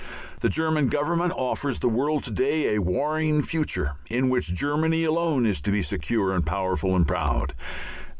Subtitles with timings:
[0.39, 5.45] The German government offers the world to day a warring future in which Germany alone
[5.45, 7.53] is to be secure and powerful and proud.